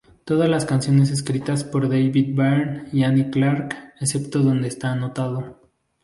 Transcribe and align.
Todas 0.25 0.49
las 0.49 0.65
canciones 0.65 1.11
escritas 1.11 1.63
por 1.63 1.87
David 1.87 2.33
Byrne 2.33 2.85
y 2.91 3.03
Annie 3.03 3.29
Clark, 3.29 3.93
excepto 4.01 4.39
donde 4.39 4.67
esta 4.67 4.91
anotado. 4.91 5.59